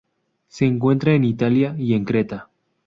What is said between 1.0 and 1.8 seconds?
en Italia